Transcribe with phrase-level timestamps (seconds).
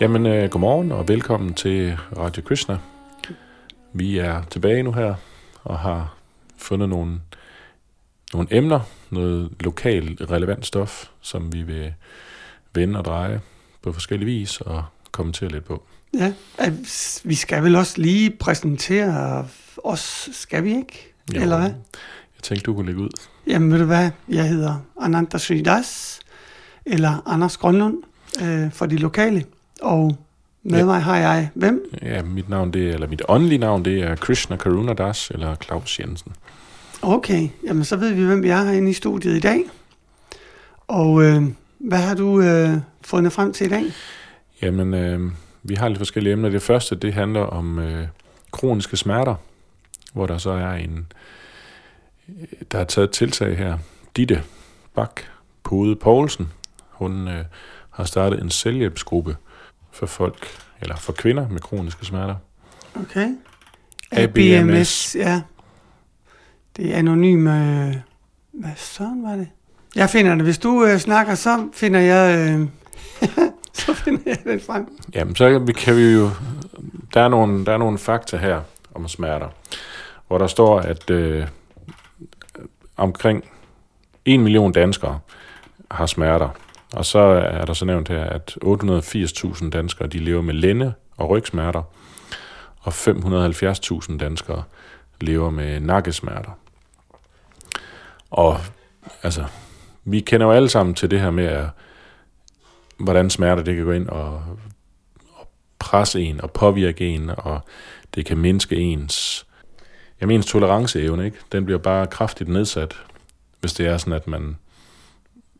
[0.00, 2.78] Jamen, øh, godmorgen og velkommen til Radio Krishna.
[3.92, 5.14] Vi er tilbage nu her
[5.64, 6.16] og har
[6.56, 7.20] fundet nogle,
[8.32, 8.80] nogle emner,
[9.10, 11.94] noget lokalt relevant stof, som vi vil
[12.74, 13.40] vende og dreje
[13.82, 15.82] på forskellige vis og kommentere lidt på.
[16.14, 16.32] Ja,
[17.24, 19.46] vi skal vel også lige præsentere
[19.84, 21.14] os, skal vi ikke?
[21.34, 21.70] Jo, Eller hvad?
[22.36, 23.10] Jeg tænkte, du kunne lægge ud.
[23.46, 26.20] Jamen ved du hvad, jeg hedder Ananta Sridas,
[26.86, 28.02] eller Anders Grønlund,
[28.42, 29.44] øh, for de lokale.
[29.82, 30.16] Og
[30.62, 30.84] med Ja.
[30.84, 31.82] mig har jeg, hvem?
[32.02, 35.54] Ja, mit navn, det er, eller mit åndelige navn, det er Krishna Karuna Das, eller
[35.56, 36.32] Claus Jensen.
[37.02, 39.64] Okay, jamen så ved vi, hvem vi er herinde i studiet i dag.
[40.88, 41.42] Og øh,
[41.78, 42.70] hvad har du øh,
[43.02, 43.84] fundet frem til i dag?
[44.62, 46.48] Jamen, øh, vi har lidt forskellige emner.
[46.48, 48.06] Det første, det handler om øh,
[48.50, 49.34] kroniske smerter,
[50.12, 51.06] hvor der så er en,
[52.72, 53.78] der er taget et tiltag her.
[54.16, 54.42] Ditte
[54.94, 55.20] Bak
[55.62, 56.48] Pode Poulsen,
[56.90, 57.44] hun øh,
[57.90, 59.36] har startet en selvhjælpsgruppe
[59.92, 60.46] for folk,
[60.80, 62.34] eller for kvinder med kroniske smerter.
[63.00, 63.28] Okay.
[64.12, 65.16] ABMS.
[65.18, 65.42] ja.
[66.76, 67.50] Det er anonyme...
[67.88, 67.94] Øh,
[68.52, 69.48] hvad søren var det?
[69.96, 70.44] Jeg finder det.
[70.44, 72.48] Hvis du øh, snakker, så finder jeg...
[72.50, 72.68] Øh,
[73.84, 74.98] så finder jeg det frem.
[75.14, 76.30] Jamen, så vi- kan vi jo...
[77.14, 78.60] Der er nogle, der er nogle fakta her
[78.94, 79.48] om smerter,
[80.28, 81.46] hvor der står, at øh,
[82.96, 83.44] omkring
[84.24, 85.18] 1 million danskere
[85.90, 86.48] har smerter.
[86.92, 91.30] Og så er der så nævnt her, at 880.000 danskere de lever med lænde- og
[91.30, 91.82] rygsmerter,
[92.80, 94.62] og 570.000 danskere
[95.20, 96.50] lever med nakkesmerter.
[98.30, 98.60] Og
[99.22, 99.44] altså,
[100.04, 101.66] vi kender jo alle sammen til det her med, at,
[102.98, 104.42] hvordan smerter det kan gå ind og,
[105.34, 105.48] og
[105.78, 107.60] presse en og påvirke en, og
[108.14, 109.46] det kan mindske ens,
[110.20, 111.38] jamen ens toleranceevne, ikke?
[111.52, 112.94] Den bliver bare kraftigt nedsat,
[113.60, 114.56] hvis det er sådan, at man,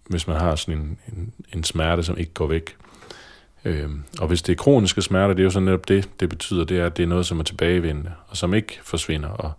[0.08, 2.76] hvis man har sådan en, en, en smerte, som ikke går væk.
[3.64, 6.64] Øhm, og hvis det er kroniske smerter, det er jo så netop det, det betyder,
[6.64, 9.28] det er, at det er noget, som er tilbagevendende, og som ikke forsvinder.
[9.28, 9.52] Og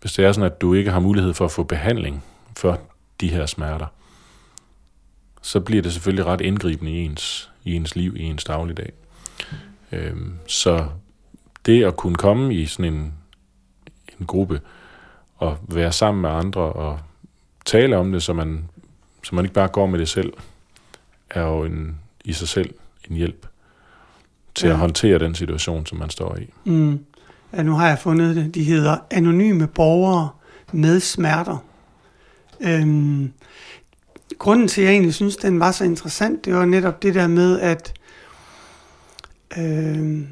[0.00, 2.24] hvis det er sådan, at du ikke har mulighed for at få behandling
[2.56, 2.80] for
[3.20, 3.86] de her smerter,
[5.42, 8.92] så bliver det selvfølgelig ret indgribende i ens, i ens liv, i ens dagligdag.
[9.92, 10.86] Øhm, så
[11.66, 13.14] det at kunne komme i sådan en,
[14.20, 14.60] en gruppe,
[15.36, 17.00] og være sammen med andre, og
[17.64, 18.68] tale om det, så man,
[19.24, 20.32] så man ikke bare går med det selv,
[21.30, 22.74] er jo en, i sig selv
[23.10, 23.46] en hjælp
[24.54, 24.72] til Ja.
[24.72, 26.50] at håndtere den situation, som man står i.
[26.64, 27.04] Mm.
[27.52, 28.54] Ja, nu har jeg fundet det.
[28.54, 30.28] De hedder Anonyme Borgere
[30.72, 31.56] med Smerter.
[32.60, 33.32] Øhm,
[34.38, 37.26] grunden til, at jeg egentlig synes, den var så interessant, det var netop det der
[37.26, 37.94] med, at
[39.58, 40.28] øhm,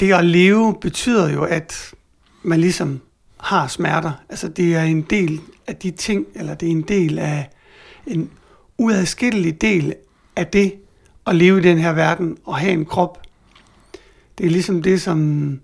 [0.00, 1.94] det at leve betyder jo, at
[2.42, 3.00] man ligesom
[3.40, 4.12] har smerter.
[4.28, 7.50] Altså det er en del af de ting, eller det er en del af
[8.06, 8.30] en
[8.78, 9.94] uadskillelig del
[10.36, 10.74] af det
[11.26, 13.22] at leve i den her verden og have en krop.
[14.38, 15.60] Det er ligesom det, som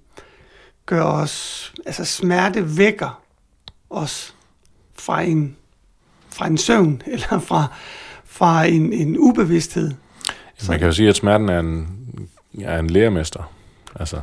[0.86, 3.22] gør os, altså smerte vækker
[3.90, 4.34] os
[4.94, 5.56] fra en,
[6.30, 7.66] fra en søvn, eller fra,
[8.24, 9.90] fra en, en ubevidsthed.
[10.56, 11.88] Så- Man kan jo sige, at smerten er en,
[12.62, 13.52] er en lærermester.
[13.94, 14.20] Altså,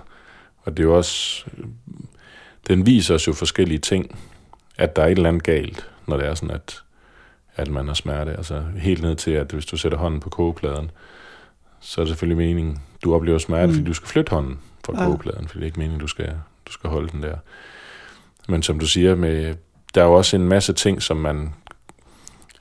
[0.61, 1.45] og det er jo også...
[2.67, 4.19] Den viser os jo forskellige ting,
[4.77, 6.81] at der er et eller andet galt, når det er sådan, at,
[7.55, 8.31] at man har smerte.
[8.31, 10.91] Altså helt ned til, at hvis du sætter hånden på kogepladen,
[11.79, 13.73] så er det selvfølgelig meningen, du oplever smerte, mm.
[13.73, 15.05] fordi du skal flytte hånden fra Ja.
[15.05, 16.33] kogepladen, fordi det er ikke meningen, du skal,
[16.67, 17.37] du skal holde den der.
[18.47, 19.55] Men som du siger, med,
[19.95, 21.53] der er jo også en masse ting, som man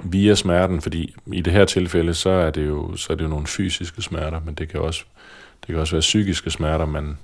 [0.05, 3.28] via smerten, fordi i det her tilfælde, så er det jo, så er det jo
[3.28, 5.05] nogle fysiske smerter, men det kan også,
[5.61, 7.19] det kan også være psykiske smerter, man,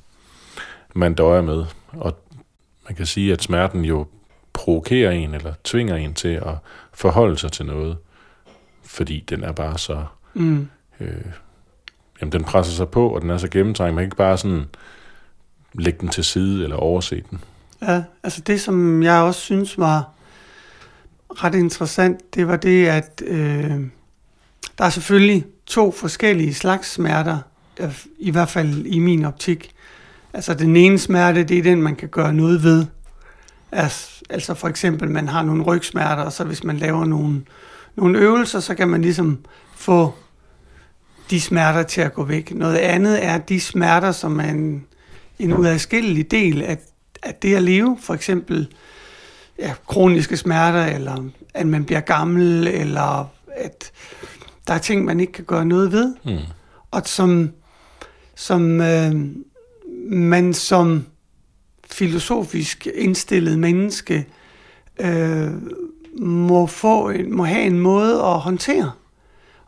[0.95, 1.65] man døjer med.
[1.89, 2.25] Og
[2.89, 4.07] man kan sige, at smerten jo
[4.53, 6.55] provokerer en, eller tvinger en til at
[6.95, 7.97] forholde sig til noget,
[8.85, 10.05] fordi den er bare så,
[10.35, 10.69] Mm.
[11.01, 11.09] øh,
[12.21, 14.65] jamen den presser sig på, og den er så gennemtrængt, man kan ikke bare sådan
[15.75, 17.41] lægge den til side, eller overse den.
[17.83, 20.09] Ja, altså det, som jeg også synes var
[21.31, 23.81] ret interessant, det var det, at øh,
[24.79, 27.39] der er selvfølgelig to forskellige slags smerter,
[28.19, 29.75] i hvert fald i min optik.
[30.33, 32.87] Altså den ene smerte, det er den, man kan gøre noget ved.
[33.73, 37.43] Altså, altså for eksempel, man har nogle rygsmerter, og så hvis man laver nogle,
[37.97, 39.39] nogle øvelser, så kan man ligesom
[39.75, 40.15] få
[41.31, 42.55] de smerter til at gå væk.
[42.55, 44.87] Noget andet er de smerter, som er en,
[45.39, 46.79] en uadskillelig del af,
[47.23, 47.99] af det at leve.
[48.01, 48.69] For eksempel
[49.59, 51.25] ja, kroniske smerter, eller
[51.55, 53.93] at man bliver gammel, eller at
[54.69, 56.15] der er ting, man ikke kan gøre noget ved.
[56.25, 56.39] Mm.
[56.91, 57.51] Og som,
[58.35, 59.13] som øh,
[60.11, 61.07] man som
[61.93, 64.27] filosofisk indstillet menneske
[65.01, 65.51] øh,
[66.21, 68.93] må, få en, må have en måde at håndtere.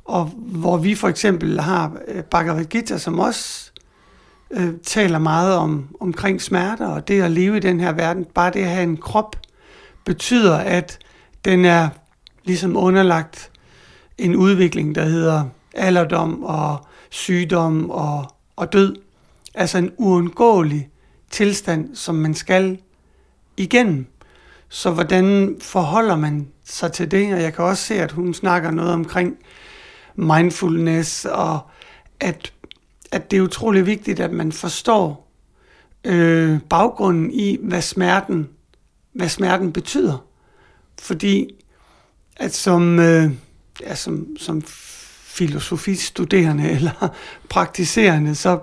[0.05, 3.73] og hvor vi for eksempel har øh, Bhagavad Gita, som også
[4.51, 8.51] øh, taler meget om omkring smerter, og det at leve i den her verden, bare
[8.51, 9.37] det at have en krop,
[10.05, 10.99] betyder, at
[11.45, 11.89] den er
[12.45, 13.51] ligesom underlagt
[14.19, 15.45] en udvikling, der hedder
[15.75, 18.27] alderdom og sygdom og,
[18.57, 18.97] og død.
[19.55, 20.89] Altså en uundgåelig
[21.33, 22.79] tilstand, som man skal
[23.57, 24.07] igennem.
[24.69, 27.35] Så hvordan forholder man sig til det?
[27.35, 29.37] Og jeg kan også se, at hun snakker noget omkring
[30.15, 31.61] mindfulness, og
[32.21, 32.53] at,
[33.13, 35.33] at det er utrolig vigtigt, at man forstår
[36.05, 38.49] øh, baggrunden i, hvad smerten,
[39.13, 40.27] hvad smerten betyder.
[41.01, 41.51] Fordi
[42.37, 43.31] at som, øh,
[43.81, 44.63] ja, som, som
[45.23, 47.09] filosofistuderende eller
[47.49, 48.59] praktiserende, så,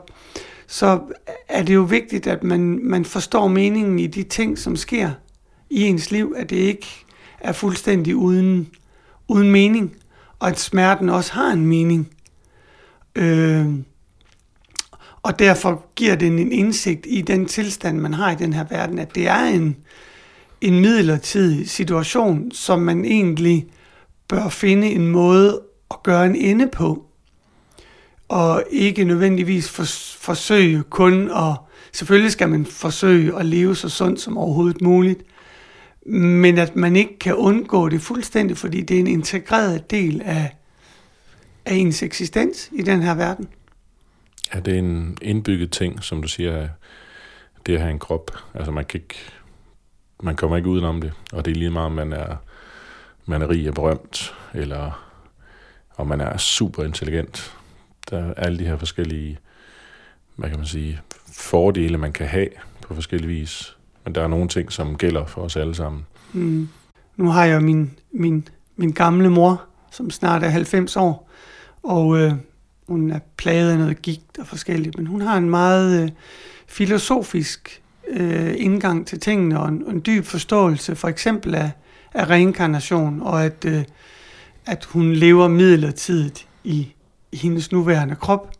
[0.72, 1.00] så
[1.48, 5.12] er det jo vigtigt, at man, man forstår meningen i de ting, som sker
[5.70, 6.88] i ens liv, at det ikke
[7.40, 8.70] er fuldstændig uden,
[9.28, 9.96] uden mening,
[10.40, 12.10] og at smerten også har en mening.
[13.16, 13.66] Øh,
[15.24, 19.00] og derfor giver det en indsigt i den tilstand, man har i den her verden,
[19.00, 19.76] at det er en,
[20.62, 23.68] en midlertidig situation, som man egentlig
[24.28, 25.62] bør finde en måde
[25.92, 27.09] at gøre en ende på.
[28.30, 29.84] Og ikke nødvendigvis for,
[30.20, 31.56] forsøge kun at...
[31.92, 35.24] Selvfølgelig skal man forsøge at leve så sundt som overhovedet muligt,
[36.06, 40.56] men at man ikke kan undgå det fuldstændig, fordi det er en integreret del af,
[41.66, 43.48] af ens eksistens i den her verden.
[44.54, 46.68] Ja, det er en indbygget ting, som du siger,
[47.66, 48.32] det at have en krop.
[48.54, 49.16] Altså man kan ikke,
[50.24, 52.36] man kommer ikke udenom det, og det er lige meget, om man er,
[53.26, 55.06] man er rig og berømt, eller
[55.98, 57.59] om man er super intelligent.
[58.10, 59.40] Der er øh, alle de her forskellige,
[60.36, 61.00] hvad kan man sige,
[61.34, 62.48] fordele, man kan have
[62.82, 63.78] på forskellige vis.
[64.06, 66.06] Men der er nogle ting, som gælder for os alle sammen.
[66.34, 66.70] Mm.
[67.18, 71.30] Nu har jeg min, min, min gamle mor, som snart er 90 år,
[71.84, 72.34] og øh,
[72.88, 76.10] hun er plaget af noget gigt og forskelligt, men hun har en meget øh,
[76.68, 81.72] filosofisk øh, indgang til tingene, og en, og en dyb forståelse for eksempel af,
[82.14, 83.84] af reinkarnation, og at, øh,
[84.66, 86.94] at hun lever midlertidigt i,
[87.32, 88.52] i hendes nuværende krop.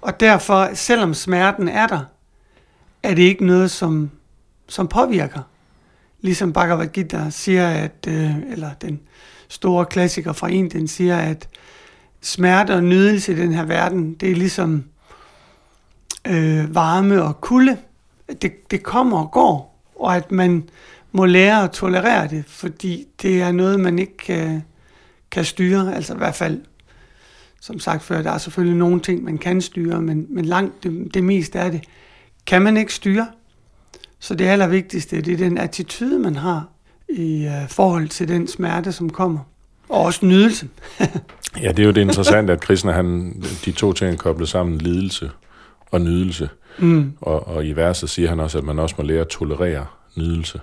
[0.00, 2.00] Og derfor, selvom smerten er der,
[3.02, 4.10] er det ikke noget, som,
[4.68, 5.40] som påvirker.
[6.20, 9.00] Ligesom Bhagavad Gita siger, at, øh, eller den
[9.48, 11.48] store klassiker fra Indien siger, at
[12.20, 14.84] smerte og nydelse i den her verden, det er ligesom
[16.26, 17.76] øh, varme og kulde.
[18.42, 20.68] Det, det kommer og går, og at man
[21.12, 24.64] må lære at tolerere det, fordi det er noget, man ikke kan,
[25.30, 25.94] kan styre.
[25.94, 26.60] Altså i hvert fald,
[27.60, 31.14] som sagt før, der er selvfølgelig nogle ting, man kan styre, men, men langt det,
[31.14, 31.84] det meste af det
[32.46, 33.26] kan man ikke styre.
[34.18, 36.68] Så det allervigtigste, det er den attitude, man har
[37.08, 39.38] i uh, forhold til den smerte, som kommer.
[39.88, 40.68] Og også nydelse.
[41.62, 44.78] ja, det er jo det interessante, at Krishna, han, de to ting er koblet sammen,
[44.78, 45.30] lidelse
[45.90, 46.48] og nydelse.
[46.78, 47.12] Mm.
[47.20, 49.86] Og, og i verset siger han også, at man også må lære at tolerere
[50.16, 50.60] nydelse.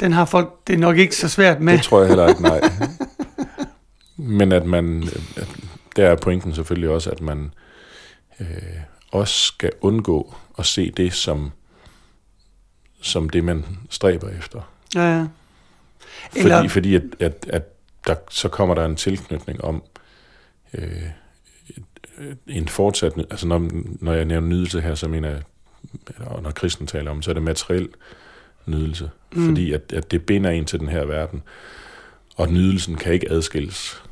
[0.00, 1.72] Den har folk, det er nok ikke så svært med.
[1.72, 2.60] Det tror jeg heller ikke, nej.
[4.16, 5.08] Men at man,
[5.98, 7.54] der er pointen selvfølgelig også, at man
[8.40, 8.46] øh,
[9.12, 11.52] også skal undgå at se det som,
[13.00, 14.72] som det, man stræber efter.
[14.94, 15.26] Ja, ja.
[16.36, 16.56] Eller...
[16.56, 17.62] Fordi, fordi at, at, at
[18.06, 19.82] der, så kommer der en tilknytning om
[20.74, 21.02] øh,
[22.46, 25.42] en fortsat, altså når, når jeg nævner nydelse her, så mener jeg,
[26.26, 27.88] og når kristen taler om, så er det materiel
[28.66, 29.10] nydelse.
[29.32, 29.46] Mm.
[29.46, 31.42] Fordi at, at det binder en til den her verden.
[32.36, 34.02] Og nydelsen kan ikke adskilles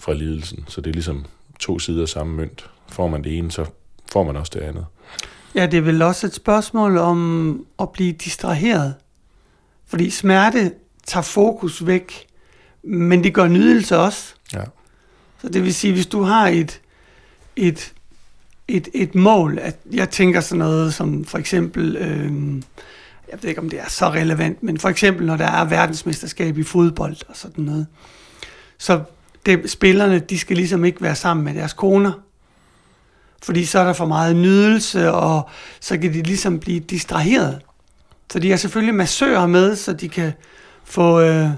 [0.00, 0.64] fra lidelsen.
[0.68, 1.24] Så det er ligesom
[1.58, 2.70] to sider af samme mønt.
[2.88, 3.66] Får man det ene, så
[4.12, 4.86] får man også det andet.
[5.54, 8.94] Ja, det er vel også et spørgsmål om at blive distraheret.
[9.86, 10.72] Fordi smerte
[11.06, 12.26] tager fokus væk,
[12.82, 14.34] men det gør nydelse også.
[14.52, 14.64] Ja.
[15.42, 16.80] Så det vil sige, hvis du har et,
[17.56, 17.92] et,
[18.68, 22.62] et, et mål, at jeg tænker sådan noget som for eksempel, øh,
[23.30, 26.58] jeg ved ikke om det er så relevant, men for eksempel når der er verdensmesterskab
[26.58, 27.86] i fodbold og sådan noget,
[28.78, 29.02] så
[29.46, 32.12] det, spillerne, de skal ligesom ikke være sammen med deres koner,
[33.42, 35.48] fordi så er der for meget nydelse, og
[35.80, 37.60] så kan de ligesom blive distraheret.
[38.32, 40.32] Så de har selvfølgelig massører med, så de kan
[40.84, 41.48] få øh,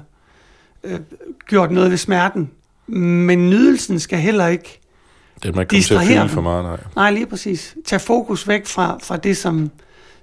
[0.84, 1.00] øh,
[1.48, 2.50] gjort noget ved smerten.
[2.86, 4.80] Men nydelsen skal heller ikke
[5.42, 6.80] det man ikke til at for meget, nej.
[6.96, 7.76] Nej, lige præcis.
[7.84, 9.70] Tag fokus væk fra, fra det, som,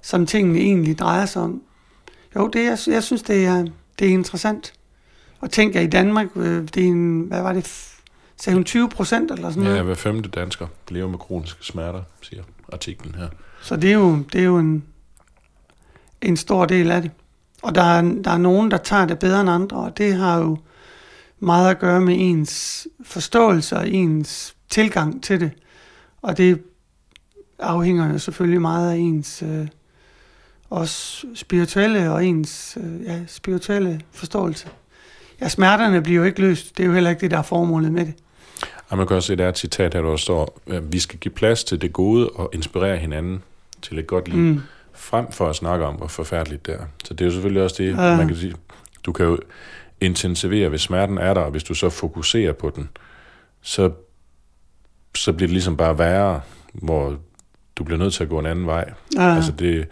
[0.01, 1.61] som tingene egentlig drejer sig om.
[2.35, 3.65] Jo, det, jeg, jeg synes, det er,
[3.99, 4.73] det er interessant.
[5.39, 7.93] Og tænk, at i Danmark, øh, det er en, hvad var det,
[8.37, 9.77] sagde hun 20 procent eller sådan noget?
[9.77, 12.43] Ja, hver femte dansker lever med kroniske smerter, siger
[12.73, 13.27] artiklen her.
[13.61, 14.83] Så det er jo, det er jo en,
[16.21, 17.11] en stor del af det.
[17.61, 20.39] Og der er, der er nogen, der tager det bedre end andre, og det har
[20.39, 20.57] jo
[21.39, 25.51] meget at gøre med ens forståelse og ens tilgang til det.
[26.21, 26.63] Og det
[27.59, 29.67] afhænger jo selvfølgelig meget af ens øh,
[30.69, 34.67] også spirituelle og ens øh, ja, spirituelle forståelse.
[35.41, 36.77] Ja, smerterne bliver jo ikke løst.
[36.77, 38.13] Det er jo heller ikke det, der er formålet med det.
[38.89, 41.31] Og man kan også se, der er et citat her, der står, vi skal give
[41.31, 43.43] plads til det gode og inspirere hinanden
[43.81, 44.61] til et godt liv, mm.
[44.93, 46.85] frem for at snakke om, hvor forfærdeligt det er.
[47.03, 48.17] Så det er jo selvfølgelig også det, ja.
[48.17, 48.55] man kan sige.
[49.05, 49.39] Du kan jo
[50.01, 52.89] intensivere, hvis smerten er der, og hvis du så fokuserer på den,
[53.61, 53.91] så,
[55.15, 56.41] så bliver det ligesom bare værre,
[56.73, 57.17] hvor
[57.75, 58.93] du bliver nødt til at gå en anden vej.
[59.15, 59.35] Ja.
[59.35, 59.87] Altså det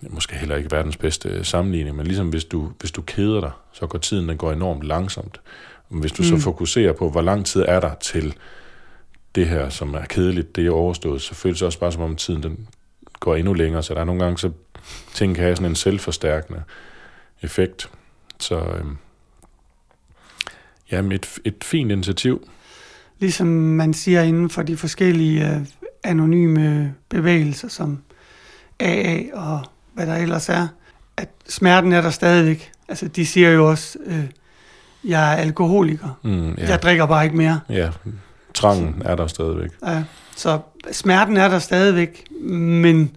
[0.00, 3.86] måske heller ikke verdens bedste sammenligning, men ligesom hvis du, hvis du keder dig, så
[3.86, 5.40] går tiden, den går enormt langsomt.
[5.88, 6.28] Hvis du mm.
[6.28, 8.34] så fokuserer på, hvor lang tid er der til
[9.34, 12.16] det her, som er kedeligt, det er overstået, så føles det også bare som om
[12.16, 12.68] tiden den
[13.20, 14.50] går endnu længere, så der er nogle gange, så
[15.14, 16.62] ting kan have sådan en selvforstærkende
[17.42, 17.90] effekt.
[18.38, 18.96] Så øhm,
[20.90, 22.48] jamen et, et fint initiativ.
[23.18, 25.60] Ligesom man siger inden for de forskellige øh,
[26.04, 28.02] anonyme bevægelser, som
[28.80, 29.64] AA og
[29.98, 30.68] hvad der ellers er,
[31.16, 32.72] at smerten er der stadigvæk.
[32.88, 34.24] Altså, de siger jo også, øh,
[35.04, 36.18] jeg er alkoholiker.
[36.22, 36.68] Mm, ja.
[36.68, 37.60] Jeg drikker bare ikke mere.
[37.68, 37.90] Ja,
[38.54, 39.70] trangen er der stadigvæk.
[39.86, 40.04] Ja,
[40.36, 40.60] så
[40.92, 43.16] smerten er der stadigvæk, men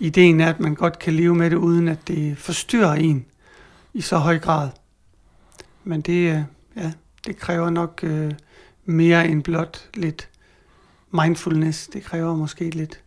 [0.00, 3.24] ideen er, at man godt kan leve med det, uden at det forstyrrer en
[3.94, 4.68] i så høj grad.
[5.84, 6.38] Men det, øh,
[6.76, 6.92] ja,
[7.26, 8.32] det kræver nok øh,
[8.84, 10.28] mere end blot lidt
[11.12, 11.86] mindfulness.
[11.86, 13.00] Det kræver måske lidt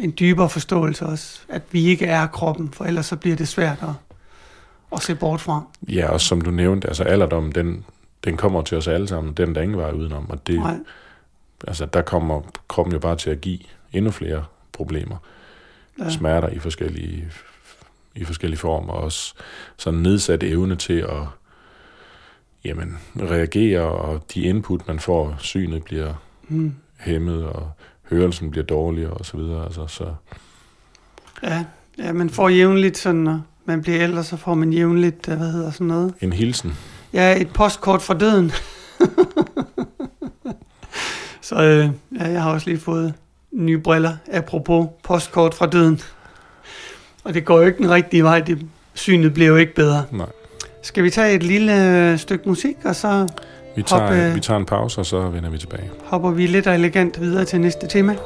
[0.00, 3.78] en dybere forståelse også, at vi ikke er kroppen, for ellers så bliver det svært
[3.82, 3.88] at,
[4.92, 5.62] at se bort fra.
[5.88, 7.84] Ja, og som du nævnte, altså alderdom, den,
[8.24, 10.76] den kommer til os alle sammen, den der ingen vej udenom, og det, Nej.
[11.66, 13.58] altså der kommer kroppen jo bare til at give
[13.92, 15.16] endnu flere problemer,
[15.98, 16.10] ja.
[16.10, 17.30] smerter i forskellige,
[18.14, 19.34] i forskellige former, og også
[19.76, 21.22] sådan nedsat evne til at
[22.64, 26.14] jamen, reagere, og de input, man får, synet bliver
[26.48, 26.74] mm.
[26.98, 27.70] hæmmet, og
[28.10, 29.64] hørelsen bliver dårligere og så videre.
[29.64, 30.14] Altså, så.
[31.42, 31.64] Ja,
[31.98, 35.52] ja, man får jævnligt sådan, når man bliver ældre, så får man jævnligt, øh, hvad
[35.52, 36.14] hedder sådan noget?
[36.20, 36.78] En hilsen.
[37.12, 38.52] Ja, et postkort fra døden.
[41.48, 41.88] så øh,
[42.20, 43.14] ja, jeg har også lige fået
[43.52, 46.00] nye briller, apropos postkort fra døden.
[47.24, 50.04] Og det går jo ikke den rigtige vej, det synet bliver jo ikke bedre.
[50.10, 50.26] Nej.
[50.82, 53.28] Skal vi tage et lille stykke musik, og så
[53.76, 55.90] vi tager, hoppe, vi tager en pause, og så vender vi tilbage.
[56.04, 58.16] Hopper vi lidt og elegant videre til næste tema.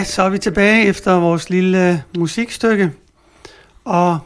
[0.00, 2.92] Ja, så er vi tilbage efter vores lille musikstykke.
[3.84, 4.18] Og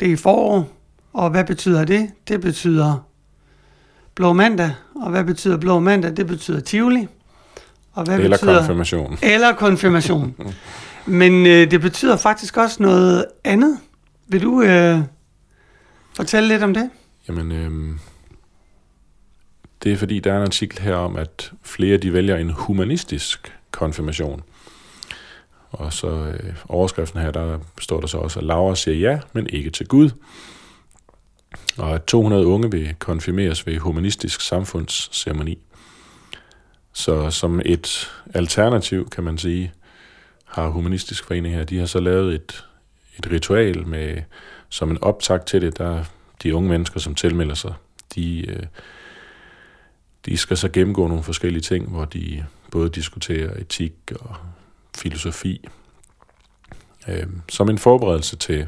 [0.00, 0.68] det er forår.
[1.12, 2.10] Og hvad betyder det?
[2.28, 3.06] Det betyder
[4.14, 4.70] blå mandag.
[4.94, 6.16] Og hvad betyder blå mandag?
[6.16, 7.08] Det betyder Tivoli.
[7.92, 8.58] Og hvad Eller betyder...
[8.58, 9.18] konfirmation.
[9.22, 10.34] Eller konfirmation.
[11.06, 13.78] Men øh, det betyder faktisk også noget andet.
[14.28, 15.00] Vil du øh,
[16.16, 16.90] fortælle lidt om det?
[17.28, 17.98] Jamen, øhm,
[19.82, 23.52] det er fordi, der er en artikel her om, at flere de vælger en humanistisk
[23.70, 24.42] konfirmation.
[25.70, 29.46] Og så øh, overskriften her, der står der så også, at Laura siger ja, men
[29.50, 30.10] ikke til Gud.
[31.78, 35.58] Og at 200 unge vil konfirmeres ved humanistisk samfundsceremoni.
[36.92, 39.72] Så som et alternativ, kan man sige,
[40.44, 42.64] har Humanistisk Forening her, de har så lavet et,
[43.18, 44.22] et ritual med,
[44.68, 46.04] som en optakt til det, der
[46.42, 47.74] de unge mennesker, som tilmelder sig,
[48.14, 48.62] de, øh,
[50.26, 54.36] de skal så gennemgå nogle forskellige ting, hvor de både diskuterer etik og
[54.98, 55.68] filosofi,
[57.08, 58.66] øh, som en forberedelse til,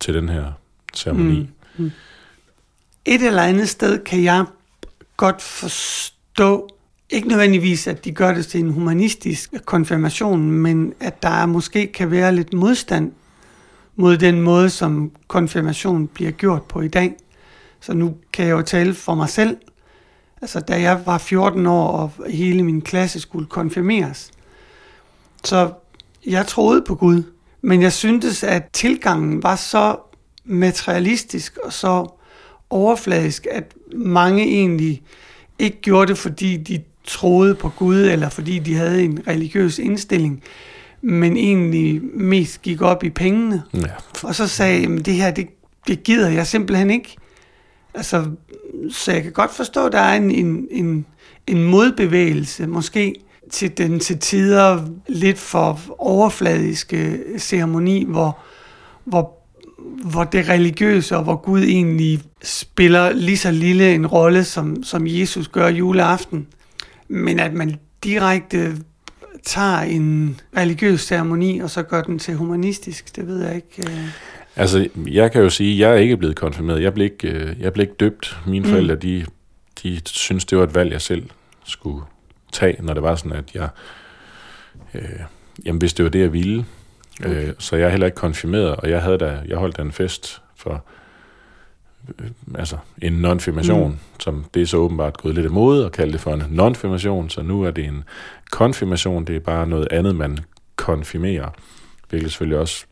[0.00, 0.52] til den her
[0.94, 1.40] ceremoni.
[1.40, 1.90] Mm, mm.
[3.04, 4.44] Et eller andet sted kan jeg
[5.16, 6.68] godt forstå,
[7.10, 12.10] ikke nødvendigvis, at de gør det til en humanistisk konfirmation, men at der måske kan
[12.10, 13.12] være lidt modstand
[13.96, 17.14] mod den måde, som konfirmation bliver gjort på i dag.
[17.80, 19.56] Så nu kan jeg jo tale for mig selv.
[20.42, 24.30] Altså, da jeg var 14 år, og hele min klasse skulle konfirmeres,
[25.44, 25.72] så
[26.26, 27.22] jeg troede på Gud,
[27.60, 29.96] men jeg syntes, at tilgangen var så
[30.44, 32.06] materialistisk og så
[32.70, 35.02] overfladisk, at mange egentlig
[35.58, 40.42] ikke gjorde det, fordi de troede på Gud, eller fordi de havde en religiøs indstilling,
[41.02, 43.62] men egentlig mest gik op i pengene.
[43.74, 43.80] Ja,
[44.22, 45.48] Og så sagde jeg, det her, det,
[45.86, 47.16] det gider jeg simpelthen ikke.
[47.94, 48.26] Altså,
[48.90, 51.06] så jeg kan godt forstå, at der er en, en, en,
[51.46, 53.14] en modbevægelse, måske
[53.52, 58.38] til den til tider lidt for overfladiske ceremoni, hvor,
[59.04, 59.38] hvor,
[60.04, 65.06] hvor det religiøse og hvor Gud egentlig spiller lige så lille en rolle, som, som
[65.06, 66.46] Jesus gør juleaften.
[67.08, 68.76] Men at man direkte
[69.44, 73.90] tager en religiøs ceremoni, og så gør den til humanistisk, det ved jeg ikke.
[73.90, 74.08] øh.
[74.56, 76.82] Altså, jeg kan jo sige, at jeg er ikke blevet konfirmeret.
[76.82, 78.38] Jeg blev ikke, øh, jeg blev ikke døbt.
[78.46, 79.26] Mine forældre, de,
[79.82, 81.22] de synes, det var et valg, jeg selv
[81.64, 82.02] skulle
[82.52, 83.68] tage, når det var sådan, at jeg...
[84.94, 85.20] Øh,
[85.64, 86.66] jamen, hvis det var det, jeg ville.
[87.20, 87.48] Okay.
[87.48, 89.92] Øh, så jeg er heller ikke konfirmeret, og jeg havde da, jeg holdt da en
[89.92, 90.84] fest for
[92.18, 93.98] øh, altså en nonfirmation, mm.
[94.20, 97.42] som det er så åbenbart gået lidt imod at kalde det for en nonfirmation, så
[97.42, 98.04] nu er det en
[98.50, 100.38] konfirmation, det er bare noget andet, man
[100.76, 101.48] konfirmerer,
[102.08, 102.86] hvilket selvfølgelig også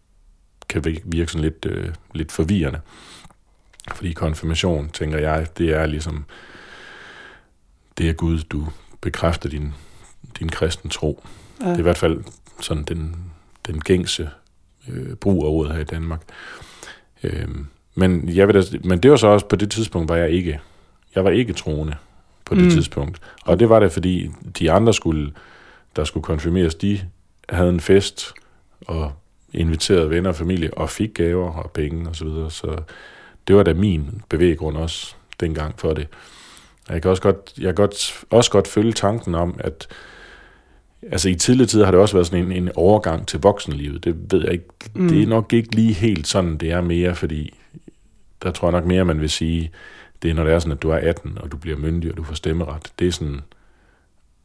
[0.68, 2.80] kan vir- virke sådan lidt, øh, lidt forvirrende.
[3.94, 6.24] Fordi konfirmation, tænker jeg, det er ligesom,
[7.98, 8.66] det er Gud, du
[9.00, 9.74] bekræfter din,
[10.38, 11.22] din kristen tro.
[11.60, 11.66] Ja.
[11.68, 12.24] Det er i hvert fald
[12.60, 13.16] sådan den,
[13.66, 14.30] den gængse
[14.88, 16.20] øh, brug af ordet her i Danmark.
[17.22, 17.48] Øh,
[17.94, 20.60] men, jeg vil da, men det var så også på det tidspunkt, var jeg ikke,
[21.14, 21.96] jeg var ikke troende
[22.44, 22.70] på det Mm.
[22.70, 23.20] tidspunkt.
[23.44, 25.32] Og det var det, fordi de andre skulle,
[25.96, 27.00] der skulle konfirmeres, de
[27.48, 28.32] havde en fest
[28.80, 29.12] og
[29.52, 32.50] inviterede venner og familie og fik gaver og penge og så videre.
[32.50, 32.76] Så
[33.48, 36.08] det var da min bevæggrund også dengang for det.
[36.92, 39.88] Jeg kan også godt, jeg kan godt, også godt følge tanken om, at
[41.02, 44.04] altså i tidligere tider har det også været sådan en, en overgang til voksenlivet.
[44.04, 44.66] Det ved jeg ikke.
[44.94, 45.08] Mm.
[45.08, 47.54] Det er nok ikke lige helt sådan, det er mere, fordi
[48.42, 49.70] der tror jeg nok mere, man vil sige,
[50.22, 52.16] det er, når det er sådan, at du er 18, og du bliver myndig, og
[52.16, 52.92] du får stemmeret.
[52.98, 53.40] Det er sådan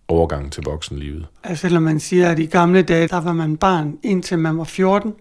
[0.07, 1.25] overgangen til voksenlivet.
[1.43, 4.63] Altså, selvom man siger, at i gamle dage, der var man barn indtil man var
[4.63, 5.13] 14,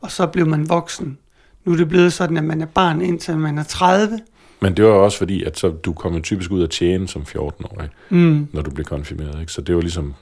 [0.00, 1.18] og så blev man voksen.
[1.64, 4.20] Nu er det blevet sådan, at man er barn indtil man er 30.
[4.60, 7.22] Men det var også fordi, at så, du kom jo typisk ud at tjene som
[7.22, 8.48] 14-årig, Mm.
[8.52, 9.40] når du blev konfirmeret.
[9.40, 9.52] Ikke?
[9.52, 10.14] Så det var ligesom,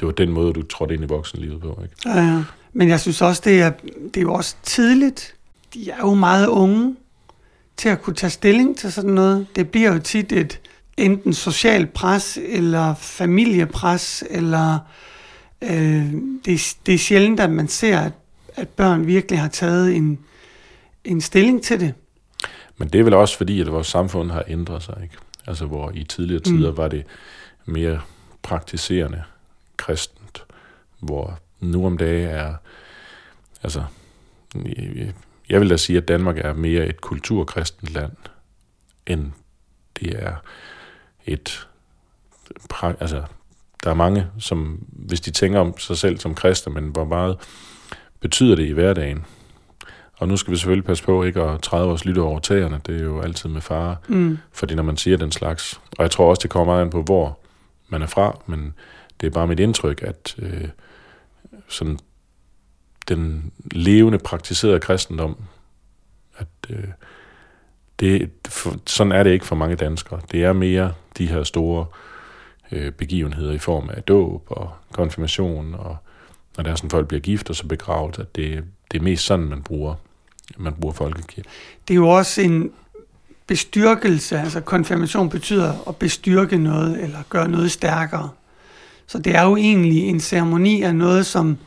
[0.00, 1.80] det var den måde, du trådte ind i voksenlivet på.
[1.82, 1.94] Ikke?
[2.18, 2.42] Ja, ja.
[2.72, 3.70] Men jeg synes også, det er,
[4.14, 5.34] det er jo også tidligt.
[5.74, 6.96] De er jo meget unge
[7.76, 9.46] til at kunne tage stilling til sådan noget.
[9.56, 10.60] Det bliver jo tit et
[10.96, 14.78] enten social pres, eller familiepres, eller
[15.62, 16.12] øh,
[16.44, 18.12] det, er- det er sjældent, at man ser, at,
[18.56, 20.18] at børn virkelig har taget en,
[21.04, 21.92] en stilling til det.
[22.76, 24.98] Men det er vel også fordi, at vores samfund har ændret sig.
[25.02, 25.16] Ikke?
[25.46, 26.76] Altså hvor i tidligere tider Mm.
[26.76, 27.04] var det
[27.64, 28.00] mere
[28.42, 29.22] praktiserende
[29.76, 30.44] kristent,
[31.00, 32.54] hvor nu om dagen er,
[33.62, 33.84] altså,
[35.48, 38.12] jeg vil da sige, at Danmark er mere et kulturkristent land,
[39.06, 39.32] end
[40.00, 40.34] det er
[41.26, 41.68] et,
[42.82, 43.22] altså,
[43.84, 47.36] der er mange, som, hvis de tænker om sig selv som kristne, men hvor meget
[48.20, 49.24] betyder det i hverdagen?
[50.24, 52.80] Og nu skal vi selvfølgelig passe på ikke at træde vores lytte over tæerne.
[52.86, 54.38] Det er jo altid med fare, Mm.
[54.52, 55.80] fordi når man siger den slags.
[55.98, 57.38] Og jeg tror også, det kommer meget an på, hvor
[57.88, 58.74] man er fra, men
[59.20, 60.68] det er bare mit indtryk, at øh,
[61.68, 61.98] sådan
[63.08, 65.36] den levende, praktiserede kristendom,
[66.36, 66.84] at øh,
[68.00, 70.20] det, for, sådan er det ikke for mange danskere.
[70.32, 71.86] Det er mere de her store
[72.72, 75.96] øh, begivenheder i form af dåb og konfirmation, og
[76.56, 79.24] når der er sådan, folk bliver gift og så begravet, at det, det er mest
[79.24, 79.94] sådan, man bruger,
[80.58, 81.48] man bruger folkekirke.
[81.88, 82.70] Det er jo også en
[83.46, 88.30] bestyrkelse, altså konfirmation betyder at bestyrke noget, eller gøre noget stærkere.
[89.06, 91.58] Så det er jo egentlig en ceremoni af noget, som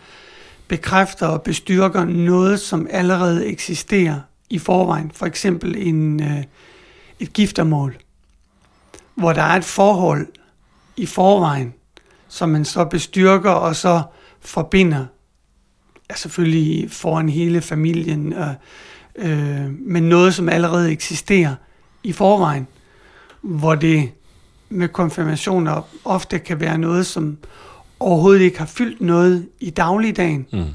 [0.67, 5.11] bekræfter og bestyrker noget, som allerede eksisterer i forvejen.
[5.11, 6.43] For eksempel en, øh,
[7.19, 7.97] et giftermål,
[9.15, 10.27] hvor der er et forhold
[10.97, 11.73] i forvejen,
[12.27, 14.01] som man så bestyrker og så
[14.39, 15.05] forbinder,
[16.09, 18.47] ja, selvfølgelig foran hele familien, øh,
[19.15, 21.55] øh, men noget, som allerede eksisterer
[22.03, 22.67] i forvejen,
[23.41, 24.09] hvor det
[24.69, 27.37] med konfirmationer ofte kan være noget, som
[27.99, 30.65] overhovedet ikke har fyldt noget i dagligdagen, Mm.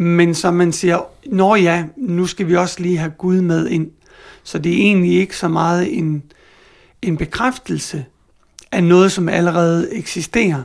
[0.00, 3.90] men som man siger, nå ja, nu skal vi også lige have Gud med ind.
[4.42, 6.22] Så det er egentlig ikke så meget en,
[7.02, 8.04] en bekræftelse
[8.72, 10.62] af noget, som allerede eksisterer,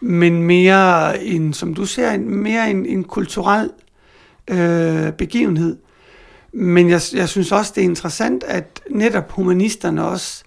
[0.00, 3.70] men mere en, som du ser, en, mere en, en kulturel
[4.50, 5.76] øh, begivenhed.
[6.52, 10.44] Men jeg, jeg synes også, det er interessant, at netop humanisterne også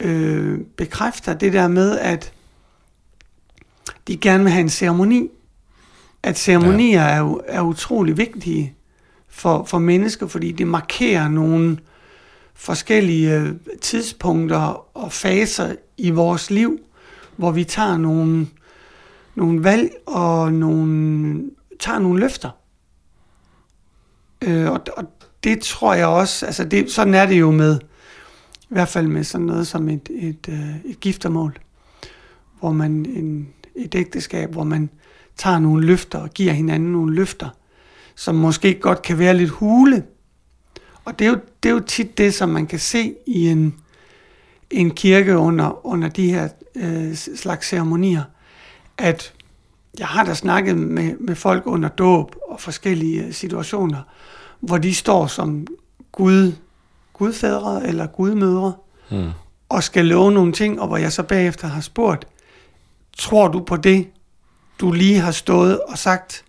[0.00, 2.32] øh, bekræfter det der med, at
[4.08, 5.28] de gerne vil have en ceremoni.
[6.22, 7.08] At ceremonier ja.
[7.08, 8.74] er, er utrolig vigtige
[9.28, 11.78] for, for mennesker, fordi det markerer nogle
[12.54, 16.80] forskellige øh, tidspunkter og faser i vores liv,
[17.36, 18.46] hvor vi tager nogle,
[19.34, 22.50] nogle valg og nogle, tager nogle løfter.
[24.42, 25.04] Øh, og, og
[25.44, 27.78] det tror jeg også, altså det, sådan er det jo med,
[28.62, 31.58] i hvert fald med sådan noget som et, et, et, et giftermål,
[32.60, 34.90] hvor man en, et ægteskab, hvor man
[35.36, 37.48] tager nogle løfter og giver hinanden nogle løfter,
[38.14, 40.04] som måske godt kan være lidt hule.
[41.04, 43.74] Og det er jo, det er jo tit det, som man kan se i en,
[44.70, 48.22] en kirke under, under de her øh, slags ceremonier,
[48.98, 49.32] at
[49.98, 54.00] jeg har da snakket med, med folk under dåb og forskellige øh, situationer,
[54.60, 55.66] hvor de står som
[56.12, 56.52] Gud,
[57.12, 58.72] gudfædre eller gudmødre,
[59.10, 59.30] Mm.
[59.68, 62.26] og skal love nogle ting, og hvor jeg så bagefter har spurgt,
[63.18, 64.06] tror du på det,
[64.80, 66.44] du lige har stået og sagt?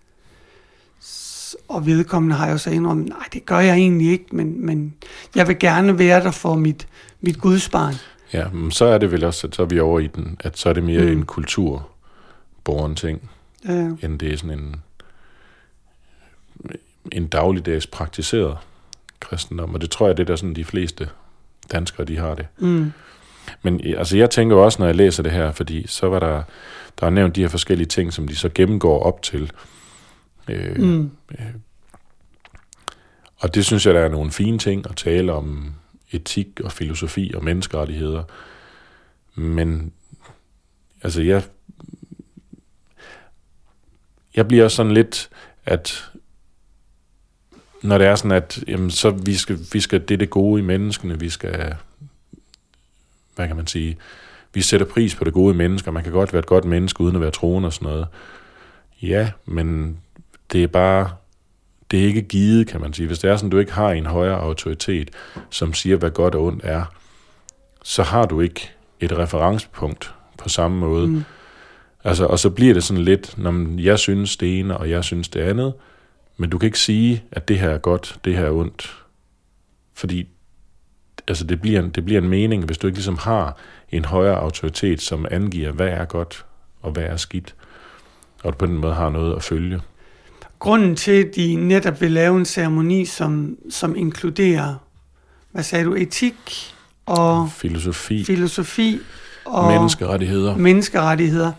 [1.68, 4.94] Og vedkommende har jo så indrømmet, nej, det gør jeg egentlig ikke, men, men
[5.36, 6.88] jeg vil gerne være der for mit,
[7.22, 7.94] mit gudsbarn.
[8.34, 10.58] Ja, men så er det vel også, at så er vi over i den, at
[10.60, 11.12] så er det mere Mm.
[11.12, 11.26] en
[12.64, 13.30] kulturborgen ting,
[13.70, 14.76] Øh, end det er sådan en,
[17.12, 18.58] en dagligdags praktiseret
[19.20, 19.74] kristendom.
[19.74, 21.10] Og det tror jeg, det er der sådan de fleste
[21.72, 22.48] danskere, de har det.
[22.58, 22.92] mm,
[23.62, 26.44] Men øh, altså, jeg tænker også, når jeg læser det her, fordi så var der,
[27.00, 29.52] der er nævnt de her forskellige ting, som de så gennemgår op til.
[30.50, 31.12] Øh, mm,
[33.38, 35.74] Og det synes jeg, der er nogle fine ting at tale om
[36.12, 38.24] etik og filosofi og menneskerettigheder.
[39.36, 39.94] Men
[41.02, 41.44] altså, jeg,
[44.36, 45.30] jeg bliver også sådan lidt,
[45.66, 46.06] at
[47.84, 50.62] når det er sådan, at jamen, så vi skal, vi skal, det er det gode
[50.62, 51.76] i menneskene, vi skal,
[53.36, 53.98] hvad kan man sige,
[54.54, 55.92] vi sætter pris på det gode i mennesker.
[55.92, 58.08] Man kan godt være et godt menneske, uden at være troende og sådan noget.
[59.02, 59.98] Ja, men
[60.52, 61.10] det er bare,
[61.92, 63.08] det er ikke givet, kan man sige.
[63.08, 65.12] Hvis det er sådan, du ikke har en højere autoritet,
[65.50, 66.86] som siger, hvad godt og ondt er,
[67.84, 71.08] så har du ikke et referencepunkt på samme måde.
[71.08, 71.24] mm.
[72.04, 75.30] Altså, og så bliver det sådan lidt, når jeg synes det ene, og jeg synes
[75.30, 75.74] det andet,
[76.38, 79.04] men du kan ikke sige, at det her er godt, det her er ondt.
[79.94, 80.28] Fordi
[81.28, 83.58] altså, det, bliver en, det bliver en mening, hvis du ikke ligesom har
[83.92, 86.46] en højere autoritet, som angiver, hvad er godt,
[86.82, 87.56] og hvad er skidt.
[88.44, 89.82] Og du på den måde har noget at følge.
[90.60, 94.76] Grunden til, at de netop vil lave en ceremoni, som, som inkluderer,
[95.52, 96.36] hvad sagde du, etik
[97.06, 99.00] og Filosofi, filosofi
[99.46, 100.58] og menneskerettigheder.
[100.58, 101.52] menneskerettigheder,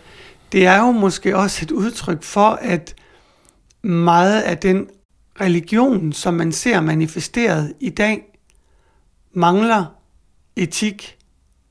[0.54, 2.94] det er jo måske også et udtryk for, at
[3.82, 4.86] meget af den
[5.40, 8.38] religion, som man ser manifesteret i dag,
[9.32, 9.84] mangler
[10.56, 11.18] etik,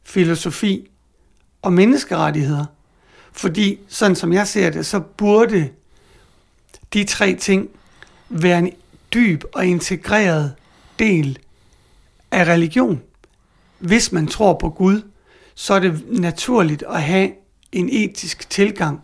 [0.04, 0.90] filosofi
[1.62, 2.66] og menneskerettigheder.
[3.32, 5.70] Fordi, sådan som jeg ser det, så burde
[6.94, 7.70] de tre ting
[8.30, 8.72] være en
[9.14, 10.56] dyb og integreret
[11.00, 11.40] del
[12.32, 13.02] af religion.
[13.80, 15.02] Hvis man tror på Gud,
[15.56, 17.32] så er det naturligt at have
[17.74, 19.04] en etisk tilgang.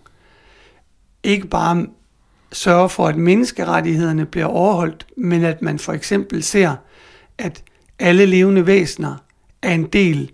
[1.23, 1.85] Ikke bare
[2.51, 6.75] sørge for, at menneskerettighederne bliver overholdt, men at man for eksempel ser,
[7.37, 7.63] at
[7.99, 9.15] alle levende væsener
[9.61, 10.31] er en del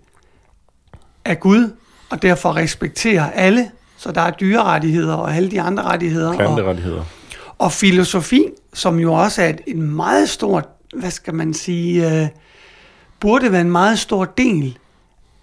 [1.24, 1.70] af Gud,
[2.10, 3.70] og derfor respekterer alle.
[3.96, 6.28] Så der er dyrerettigheder og alle de andre rettigheder.
[6.28, 7.04] Og, Planterettigheder.
[7.58, 8.44] og filosofi,
[8.74, 12.28] som jo også er et, en meget stort, hvad skal man sige, øh,
[13.20, 14.78] burde være en meget stor del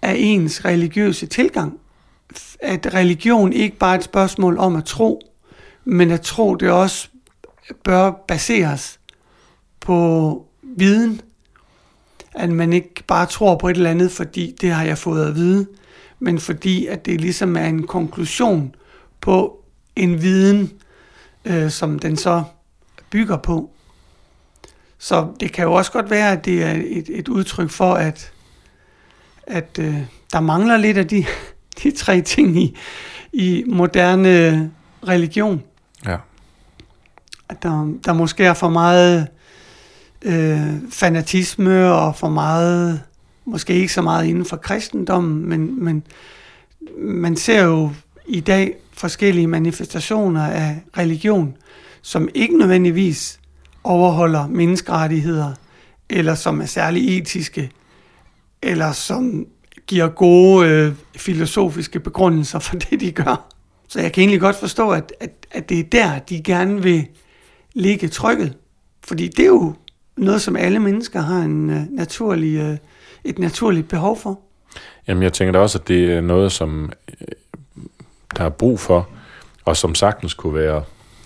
[0.02, 1.78] af ens religiøse tilgang.
[2.60, 5.20] At religion ikke bare er et spørgsmål om at tro,
[5.84, 7.08] men at tro det også
[7.84, 9.00] bør baseres
[9.80, 11.20] på viden.
[12.34, 15.34] At man ikke bare tror på et eller andet, fordi det har jeg fået at
[15.34, 15.66] vide,
[16.18, 18.74] men fordi at det ligesom er en konklusion
[19.20, 19.64] på
[19.96, 20.72] en viden,
[21.44, 22.42] øh, som den så
[23.10, 23.70] bygger på.
[24.98, 28.32] Så det kan jo også godt være, at det er et, et udtryk for, at,
[29.46, 30.00] at øh,
[30.32, 31.24] der mangler lidt af de,
[31.82, 32.76] de tre ting i,
[33.32, 34.70] i moderne
[35.08, 35.62] religion.
[36.06, 36.16] Ja.
[37.48, 39.28] At der, der måske er for meget
[40.22, 43.00] øh, fanatisme og for meget,
[43.44, 46.02] måske ikke så meget inden for kristendommen, men, men
[46.98, 47.90] man ser jo
[48.26, 51.56] i dag forskellige manifestationer af religion,
[52.02, 53.40] som ikke nødvendigvis
[53.84, 55.54] overholder menneskerettigheder,
[56.10, 57.70] eller som er særlig etiske,
[58.62, 59.46] eller som
[59.86, 63.46] giver gode øh, filosofiske begrundelser for det, de gør.
[63.88, 67.06] Så jeg kan egentlig godt forstå, at, at, at det er der, de gerne vil
[67.74, 68.56] ligge trykket.
[69.04, 69.74] Fordi det er jo
[70.16, 72.76] noget, som alle mennesker har en øh, naturlig, øh,
[73.24, 74.40] et naturligt behov for.
[75.08, 77.26] Jamen, jeg tænker da også, at det er noget, som øh,
[78.36, 79.08] der er brug for,
[79.64, 80.82] og som sagtens kunne være,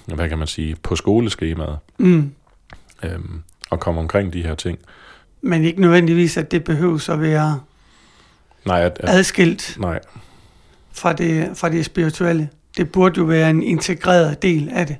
[0.06, 2.30] hvad kan man sige, på skoleskemaet, Mm.
[3.02, 4.78] øhm, og komme omkring de her ting.
[5.40, 7.60] Men ikke nødvendigvis, at det behøves at være
[8.68, 10.00] Nej, at, at, adskilt nej,
[10.92, 12.48] fra det, fra det spirituelle.
[12.76, 14.96] Det burde jo være en integreret del af det.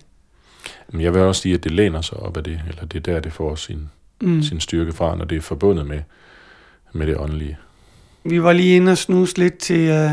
[0.88, 3.12] men jeg vil også sige, at det læner sig op af det, eller det er
[3.12, 3.88] der, det får sin,
[4.20, 4.42] Mm.
[4.42, 6.00] sin styrke fra, når det er forbundet med,
[6.92, 7.58] med det åndelige.
[8.24, 10.10] Vi var lige inde og snuse lidt til øh,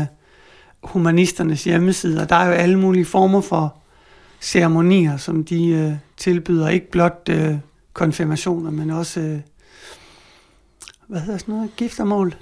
[0.82, 3.76] humanisternes hjemmeside, og der er jo alle mulige former for
[4.40, 6.68] ceremonier, som de øh, tilbyder.
[6.68, 7.54] Ikke blot øh,
[7.92, 9.38] konfirmationer, men også, øh,
[11.06, 12.34] hvad hedder sådan noget, giftermål?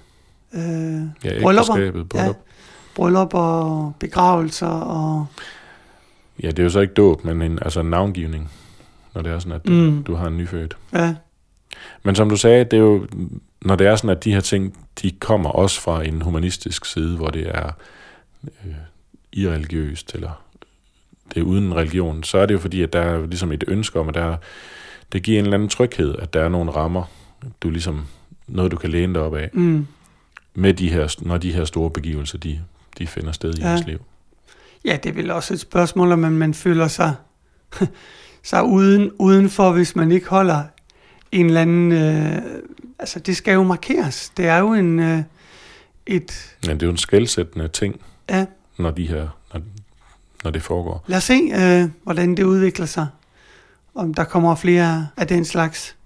[0.55, 2.05] Øh, Ja, Bryllupper.
[2.11, 2.37] bryllup.
[2.95, 5.27] bryllupper og begravelser og...
[6.43, 6.47] Ja.
[6.47, 8.51] ja, det er jo så ikke dåb, men en, altså en navngivning,
[9.15, 9.75] når det er sådan, at Mm.
[9.75, 10.03] mm.
[10.05, 10.77] du har en nyfødt.
[10.93, 11.15] Ja,
[12.03, 13.07] Men som du sagde, det er jo,
[13.63, 17.17] når det er sådan, at de her ting, de kommer også fra en humanistisk side,
[17.17, 17.71] hvor det er
[18.45, 18.75] øh,
[19.33, 20.31] irreligiøst, eller
[21.35, 24.01] det er uden religion, så er det jo fordi, at der er ligesom et ønske
[24.01, 24.37] om, at der,
[25.13, 27.03] det giver en eller anden tryghed, at der er nogle rammer,
[27.63, 28.07] du ligesom,
[28.49, 29.87] noget du kan læne dig op af, mm.
[30.55, 32.61] Med de her, når de her store begivelser, de,
[32.99, 33.69] de finder sted i Ja.
[33.71, 33.77] ja.
[33.77, 33.99] ens liv.
[34.85, 37.15] Ja, det er vel også et spørgsmål, om man, man føler sig,
[38.43, 40.63] sig uden, udenfor, hvis man ikke holder
[41.33, 41.93] en eller anden...
[41.93, 42.43] Øh,
[42.99, 44.33] altså, det skal jo markeres.
[44.37, 44.99] Det er jo en...
[45.01, 45.23] Øh,
[46.07, 46.57] et...
[46.67, 48.47] Men det er jo en skældsættende ting, Ja,
[48.79, 49.61] når, de her, når,
[50.45, 51.05] når det foregår.
[51.07, 53.07] lad os se, øh, hvordan det udvikler sig.
[53.95, 55.97] Om der kommer flere af den slags.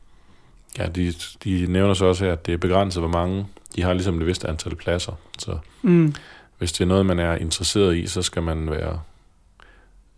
[0.78, 3.46] Ja, de, de nævner så også her, at det er begrænset, hvor mange.
[3.78, 6.14] De har ligesom et vist antal pladser, så Mm.
[6.58, 9.00] hvis det er noget, man er interesseret i, så skal man være,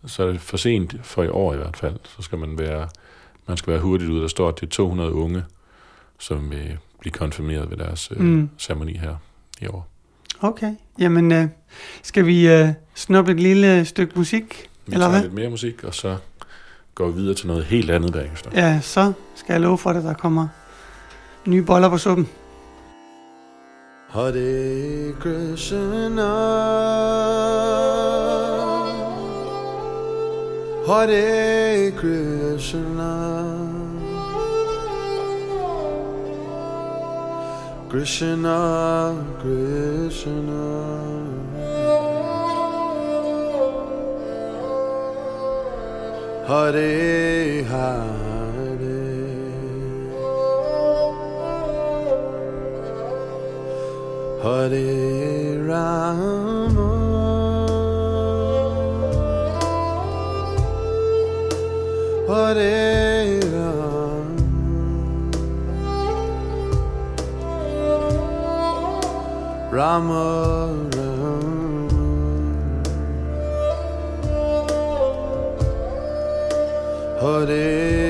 [0.05, 2.87] så er det for sent for i år i hvert fald, så skal man være,
[3.47, 4.21] man skal være hurtigt ud.
[4.21, 5.43] Der står, at det er 200 unge,
[6.19, 8.49] som vil blive konfirmeret ved deres øh, Mm.
[8.57, 9.15] ceremoni her
[9.61, 9.87] i år.
[10.41, 11.47] Okay, jamen øh,
[12.03, 14.69] skal vi øh, snuppe et lille stykke musik?
[14.85, 15.21] Vi Eller tager hvad?
[15.21, 16.17] lidt mere musik, og så
[16.95, 18.51] går vi videre til noget helt andet bagefter.
[18.53, 20.47] Ja, så skal jeg love for det, der kommer
[21.47, 22.29] nye boller på suppen.
[24.13, 26.31] Hare Krishna.
[30.85, 33.13] Hare Krishna.
[37.87, 40.65] Krishna Krishna.
[46.49, 48.20] Hare Hare
[54.41, 56.89] Hare Rama.
[62.27, 64.31] Hare Rama.
[69.69, 71.33] Rama Rama.
[77.21, 78.00] Hare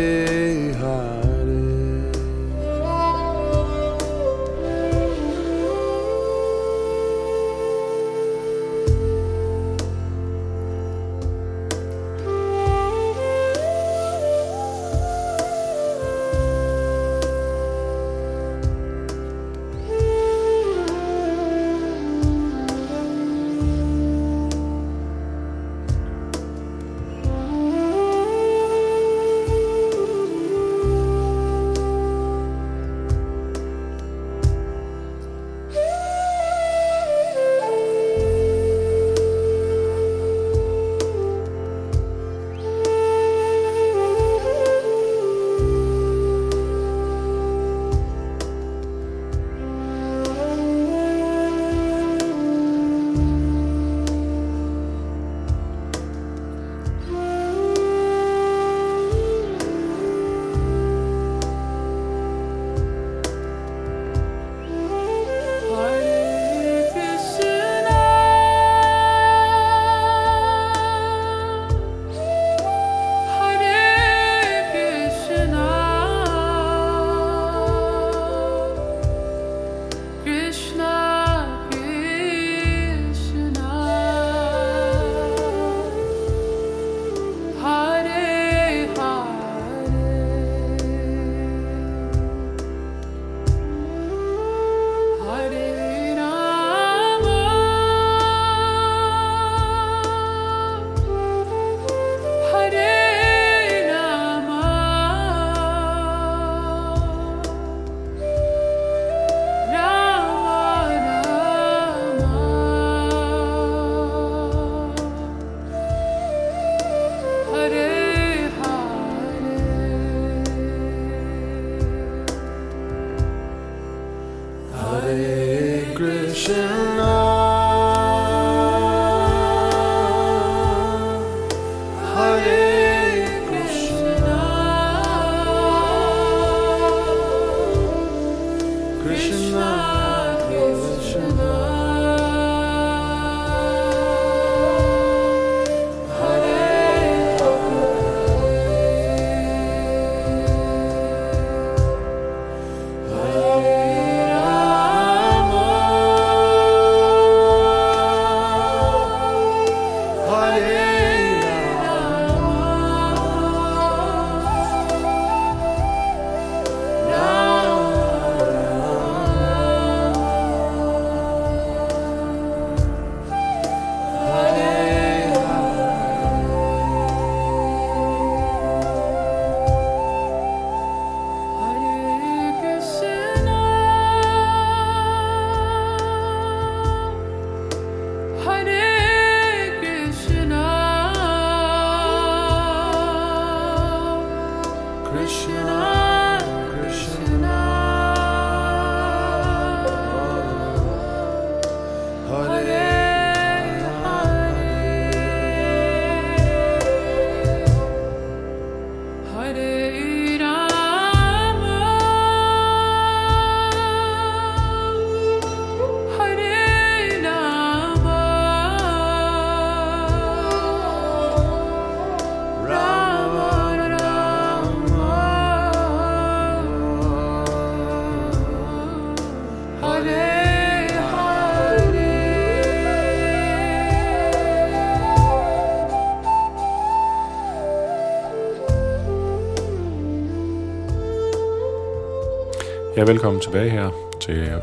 [242.95, 243.89] Ja, velkommen tilbage her
[244.21, 244.61] til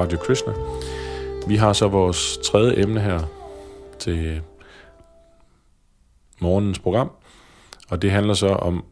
[0.00, 0.52] Radio Krishna.
[1.46, 3.20] Vi har så vores tredje emne her
[3.98, 4.42] til
[6.40, 7.10] morgens program,
[7.88, 8.84] og det handler så om,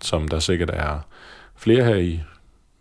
[0.00, 0.98] som der sikkert er
[1.56, 2.20] flere her i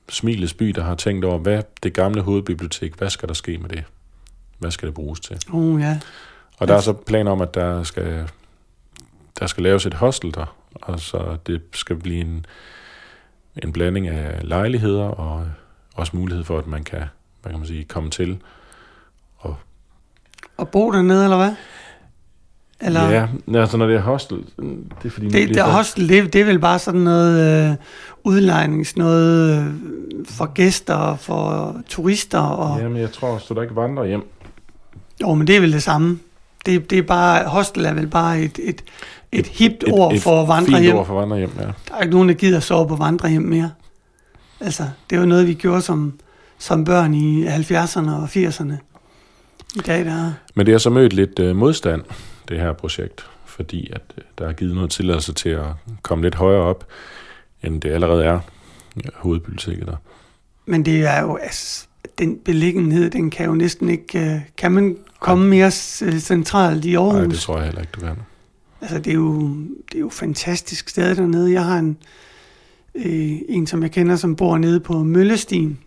[0.10, 3.70] Smilets by, der har tænkt over, hvad det gamle hovedbibliotek, hvad skal der ske med
[3.70, 3.84] det?
[4.58, 5.38] Hvad skal det bruges til?
[5.52, 6.00] Uh, ja.
[6.58, 8.30] Og der er så planer om, at der skal,
[9.40, 12.46] der skal laves et hostel der, og så det skal blive en,
[13.64, 15.46] en blanding af lejligheder og
[15.96, 17.04] også mulighed for, at man kan,
[17.42, 18.38] hvad kan man sige, komme til.
[19.38, 19.56] Og,
[20.58, 21.52] Og bo dernede, eller hvad?
[22.82, 23.28] Eller, ja,
[23.60, 25.30] altså når det er hostel, det er fordi...
[25.30, 27.76] Det, det, hostel, det, det er vel bare sådan noget øh,
[28.24, 29.66] udlejnings, noget øh,
[30.26, 32.40] for gæster, for turister.
[32.40, 34.24] Og, Jamen, jeg tror, så du ikke vandrer hjem.
[35.22, 36.20] Jo, men det er vel det samme.
[36.66, 38.84] Det, det er bare, hostel er vel bare et, et,
[39.32, 40.96] et, hipt Et- ord et for fint vandrehjem.
[40.96, 41.64] ord for vandrehjem, ja.
[41.64, 43.72] Der er ikke nogen, der gider sove på vandrehjem mere.
[44.60, 46.20] Altså, det var noget, vi gjorde som,
[46.58, 48.74] som børn i 70'erne og 80'erne.
[49.76, 52.02] I dag, der Men det har så mødt lidt øh, modstand,
[52.50, 55.66] det her projekt, fordi at øh, der er givet noget tilladelse til at
[56.02, 56.86] komme lidt højere op,
[57.64, 58.40] end det allerede er
[59.04, 59.96] ja, hovedbiblioteket der.
[60.66, 61.88] Men det er jo, altså,
[62.20, 67.14] den beliggenhed, den kan jo næsten ikke, øh, kan man komme mere centralt i Aarhus?
[67.14, 68.16] Nej, det tror jeg heller ikke, du kan.
[68.82, 69.40] Altså, det er jo,
[69.92, 71.52] det er jo et fantastisk sted dernede.
[71.54, 71.98] Jeg har en,
[72.96, 75.80] øh, en, som jeg kender, som bor nede på Møllestien,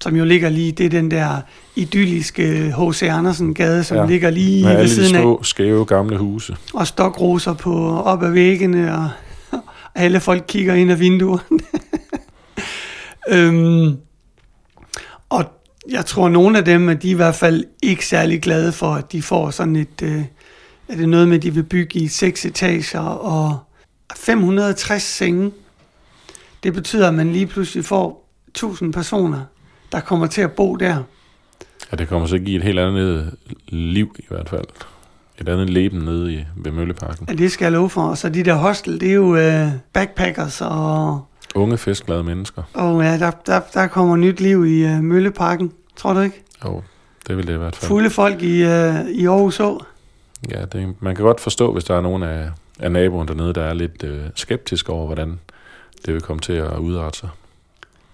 [0.00, 1.40] som jo ligger lige, det er den der
[1.76, 3.02] idylliske H.C.
[3.02, 4.06] Andersen-gade, som Ja.
[4.06, 6.56] ligger lige ved siden af, små, skæve, gamle huse.
[6.74, 9.10] og stokroser på op ad væggene, og,
[9.50, 9.60] og
[9.94, 11.60] alle folk kigger ind ad vinduerne.
[13.28, 13.96] øhm,
[15.28, 15.44] og
[15.90, 18.94] jeg tror, nogle af dem, at de er i hvert fald ikke særlig glade for,
[18.94, 20.02] at de får sådan et...
[20.02, 20.22] Øh,
[20.88, 23.58] er det noget med, at de vil bygge i seks etager og
[24.16, 25.52] 560 senge.
[26.62, 29.40] Det betyder, at man lige pludselig får 1000 personer,
[29.92, 31.02] der kommer til at bo der.
[31.92, 33.36] Ja, det kommer så at give et helt andet
[33.68, 34.64] liv i hvert fald.
[35.38, 37.26] Et andet leben nede i, ved Mølleparken.
[37.28, 38.02] Ja, det skal jeg love for.
[38.02, 41.24] Og så de der hostel, det er jo øh, backpackers, og,
[41.54, 42.62] Unge, festglade mennesker.
[42.74, 45.72] og ja, der, der, der kommer nyt liv i øh, Mølleparken.
[45.96, 46.42] Tror du ikke?
[46.64, 46.82] Jo,
[47.28, 47.88] det vil det i hvert fald.
[47.88, 49.80] Fulde folk i, øh, i Aarhus Å.
[50.50, 53.62] Ja, det, man kan godt forstå, hvis der er nogen af, af naboerne dernede, der
[53.62, 55.40] er lidt øh, skeptiske over, hvordan
[56.06, 57.28] det vil komme til at udarte sig.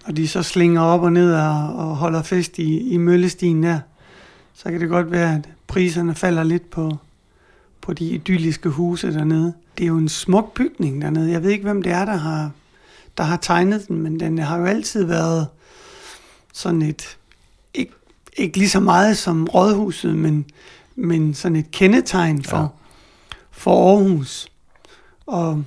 [0.05, 3.79] og de så slinger op og ned og, og holder fest i, i Møllestien der,
[4.53, 6.97] så kan det godt være, at priserne falder lidt på,
[7.81, 9.53] på de idylliske huse dernede.
[9.77, 11.31] Det er jo en smuk bygning dernede.
[11.31, 12.51] Jeg ved ikke, hvem det er, der har,
[13.17, 15.47] der har tegnet den, men den har jo altid været
[16.53, 17.17] sådan et,
[17.73, 17.93] ikke,
[18.37, 20.45] ikke lige så meget som rådhuset, men,
[21.01, 22.67] men sådan et kendetegn for, Ja.
[23.51, 24.47] for Aarhus.
[25.25, 25.63] Og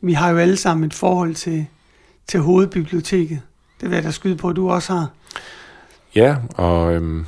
[0.00, 1.66] vi har jo alle sammen et forhold til,
[2.26, 3.40] til hovedbiblioteket.
[3.80, 5.08] Det vil jeg da skyde på, at du også har.
[6.14, 7.26] Ja, og øhm,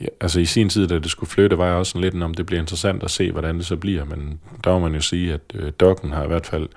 [0.00, 2.34] ja, altså i sin tid, da det skulle flytte, var jeg også sådan lidt, om
[2.34, 4.04] det bliver interessant at se, hvordan det så bliver.
[4.04, 6.68] Men der må man jo sige, at øh, Dokken har i hvert fald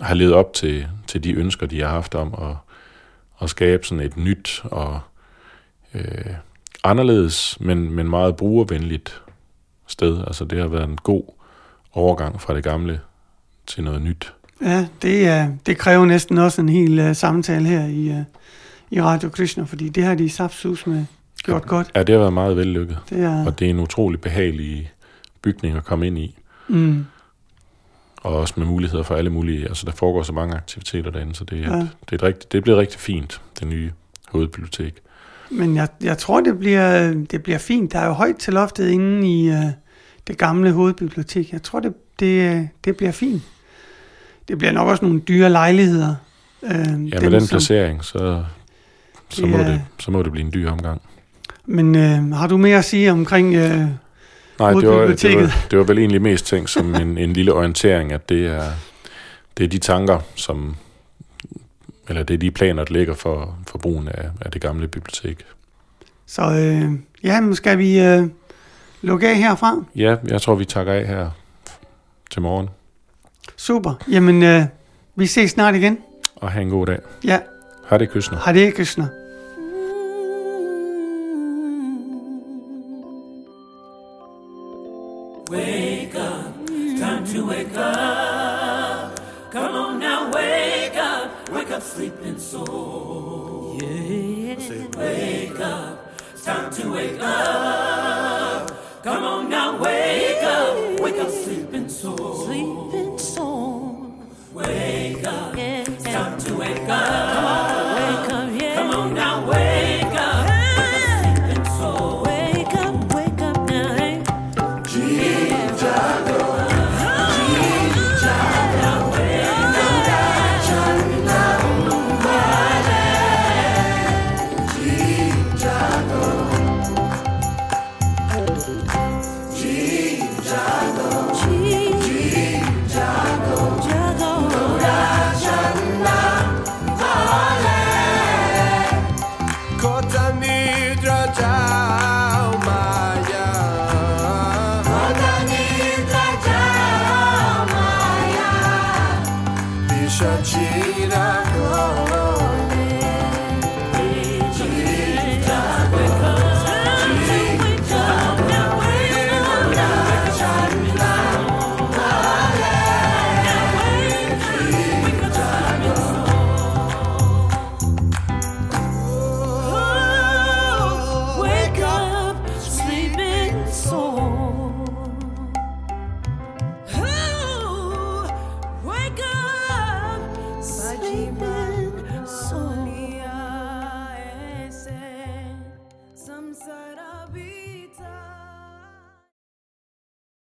[0.00, 2.56] har levet op til, til de ønsker, de har haft om at,
[3.42, 5.00] at skabe sådan et nyt og
[5.94, 6.34] øh,
[6.84, 9.22] anderledes, men, men meget brugervenligt
[9.86, 10.18] sted.
[10.26, 11.22] Altså det har været en god
[11.92, 13.00] overgang fra det gamle
[13.66, 14.32] til noget nyt.
[14.62, 18.22] Ja, det, er, det kræver næsten også en hel uh, samtale her i, uh,
[18.90, 21.04] i Radio Krishna, fordi det har de saftsus med
[21.44, 21.90] gjort godt.
[21.94, 22.98] Ja, det har været meget vellykket.
[23.10, 24.92] Det er, Og det er en utrolig behagelig
[25.42, 26.38] bygning at komme ind i.
[26.68, 27.06] mm,
[28.22, 31.44] Og også med muligheder for alle mulige, altså der foregår så mange aktiviteter derinde, så
[31.44, 31.76] det er, Ja.
[31.76, 31.88] ja.
[32.10, 33.90] det er, rigtig, det er blevet rigtig fint, det nye
[34.28, 34.94] hovedbibliotek.
[35.50, 37.92] Men jeg, jeg tror, det bliver, det bliver fint.
[37.92, 39.56] Der er jo højt til loftet inde i uh,
[40.26, 41.52] det gamle hovedbibliotek.
[41.52, 43.42] Jeg tror, det, det, det bliver fint.
[44.48, 46.14] Det bliver nok også nogle dyre lejligheder.
[46.62, 46.70] Uh,
[47.12, 48.44] Ja, med den placering, så,
[49.28, 51.02] så, Det må det, så må det blive en dyr omgang.
[51.66, 53.48] Men uh, har du mere at sige omkring...
[53.48, 53.86] Uh,
[54.58, 57.52] Nej, det var, det, var, det var vel egentlig mest tænkt som en, en lille
[57.52, 58.64] orientering, at det er,
[59.58, 60.76] det er de tanker, som,
[62.10, 65.46] eller det er de planer, der ligger for, for brugen af, af det gamle bibliotek.
[66.26, 68.28] så uh, ja, men skal vi uh,
[69.02, 69.84] lukke af herfra?
[69.96, 71.30] Ja, jeg tror, vi takker af her
[72.30, 72.68] til morgen,
[73.56, 73.94] Super.
[74.10, 74.66] Jamen, uh,
[75.16, 75.98] vi ses snart igen.
[76.36, 76.98] og have en god dag.
[77.24, 77.38] Ja,
[77.86, 78.36] Hare Krishna.
[78.36, 79.08] Hare Krishna.
[85.50, 85.79] Wake
[96.92, 99.02] wake up.
[99.02, 102.34] Come on now, wake up, wake up, sleeping soul.
[102.46, 104.14] Sleeping soul.
[104.52, 107.39] Wake up, it's time to wake up.